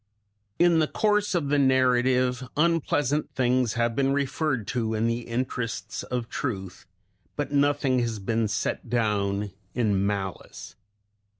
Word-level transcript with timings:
In 0.57 0.79
the 0.79 0.87
course 0.87 1.35
of 1.35 1.49
the 1.49 1.59
narrative 1.59 2.43
unpleasant 2.57 3.29
things 3.35 3.73
have 3.73 3.95
been 3.95 4.13
referred 4.13 4.65
to 4.69 4.95
in 4.95 5.05
the 5.05 5.19
interests 5.19 6.01
of 6.01 6.27
truth, 6.27 6.87
but 7.35 7.51
nothing 7.51 7.99
has 7.99 8.17
been 8.17 8.47
set 8.47 8.89
down 8.89 9.51
in 9.75 10.03
malice. 10.07 10.75